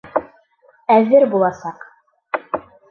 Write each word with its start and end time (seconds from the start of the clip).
Әҙер 0.95 1.29
буласаҡ! 1.35 1.89